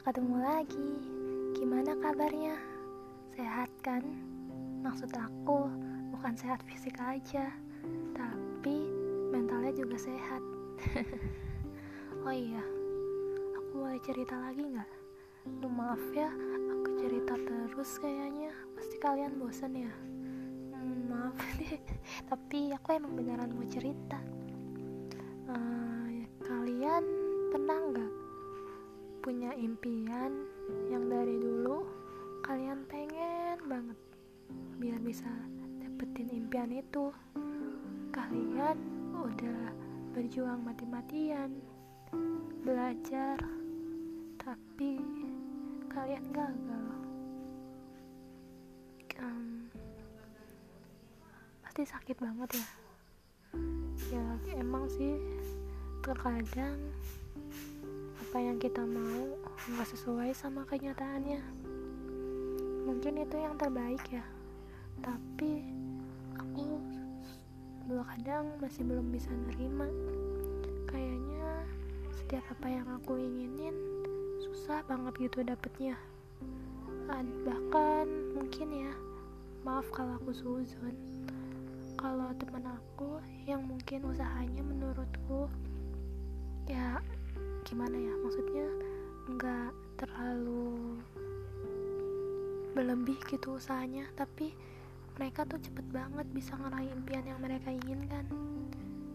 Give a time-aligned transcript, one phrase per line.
[0.00, 0.92] Ketemu lagi.
[1.60, 2.56] Gimana kabarnya?
[3.36, 4.00] Sehat kan?
[4.80, 5.68] Maksud aku
[6.16, 7.52] bukan sehat fisik aja,
[8.16, 8.88] tapi
[9.28, 10.40] mentalnya juga sehat.
[12.24, 12.64] oh iya,
[13.60, 14.90] aku boleh cerita lagi nggak?
[15.60, 18.56] Lu maaf ya, aku cerita terus kayaknya.
[18.72, 19.92] Pasti kalian bosan ya?
[20.80, 21.76] Hmm, maaf deh,
[22.24, 24.16] tapi aku emang beneran mau cerita.
[25.44, 27.04] Uh, kalian
[29.20, 30.32] punya impian
[30.88, 31.84] yang dari dulu
[32.40, 33.98] kalian pengen banget
[34.80, 35.28] biar bisa
[35.76, 37.12] dapetin impian itu.
[38.16, 38.80] Kalian
[39.12, 39.76] udah
[40.16, 41.60] berjuang mati-matian
[42.64, 43.36] belajar
[44.40, 44.96] tapi
[45.92, 46.88] kalian gagal.
[49.20, 49.68] Um,
[51.60, 52.66] pasti sakit banget ya.
[54.16, 55.20] Ya emang sih
[56.00, 56.80] terkadang
[58.30, 59.26] apa yang kita mau
[59.74, 61.42] nggak sesuai sama kenyataannya.
[62.86, 64.22] Mungkin itu yang terbaik ya.
[65.02, 65.66] Tapi
[66.38, 66.78] aku
[67.90, 69.90] dua kadang masih belum bisa nerima.
[70.86, 71.66] Kayaknya
[72.22, 73.74] setiap apa yang aku inginin
[74.46, 75.98] susah banget gitu dapetnya.
[77.10, 78.06] Bahkan
[78.38, 78.94] mungkin ya
[79.66, 80.94] maaf kalau aku suzon.
[81.98, 85.50] Kalau teman aku yang mungkin usahanya menurutku
[87.70, 88.14] gimana ya?
[88.18, 88.66] Maksudnya
[89.30, 90.98] nggak terlalu
[92.74, 94.50] berlebih gitu usahanya tapi
[95.14, 98.26] mereka tuh cepet banget bisa ngeraih impian yang mereka inginkan.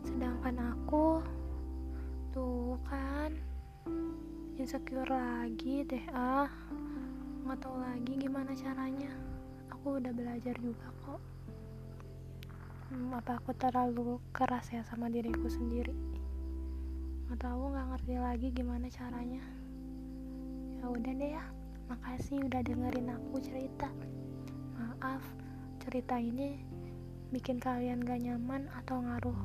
[0.00, 1.20] Sedangkan aku
[2.32, 3.36] tuh kan
[4.56, 6.48] insecure lagi deh ah.
[7.44, 9.12] Nggak tahu lagi gimana caranya.
[9.76, 11.20] Aku udah belajar juga kok.
[12.88, 15.92] Hmm, apa aku terlalu keras ya sama diriku sendiri
[17.28, 19.44] nggak tahu nggak ngerti lagi gimana caranya.
[20.80, 21.44] Ya udah deh ya.
[21.92, 23.92] Makasih udah dengerin aku cerita.
[24.80, 25.20] Maaf
[25.84, 26.56] cerita ini
[27.28, 29.36] bikin kalian gak nyaman atau ngaruh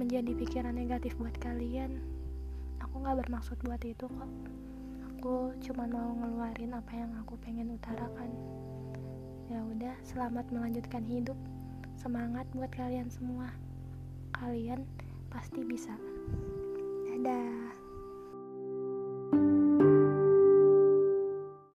[0.00, 2.00] menjadi pikiran negatif buat kalian.
[2.80, 4.32] Aku nggak bermaksud buat itu kok.
[5.12, 8.32] Aku cuma mau ngeluarin apa yang aku pengen utarakan.
[9.52, 11.36] Ya udah selamat melanjutkan hidup.
[12.00, 13.52] Semangat buat kalian semua.
[14.32, 14.88] Kalian
[15.28, 15.92] pasti bisa